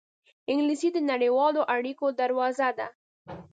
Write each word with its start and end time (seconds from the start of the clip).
انګلیسي 0.51 0.89
د 0.93 0.97
نړیوالو 1.11 1.61
اړېکو 1.75 2.05
دروازه 2.19 2.69
ده 2.77 2.87